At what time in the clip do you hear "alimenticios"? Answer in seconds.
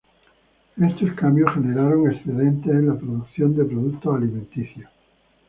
4.15-4.89